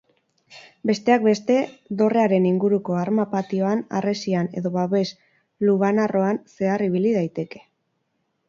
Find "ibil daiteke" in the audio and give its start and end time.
6.89-7.67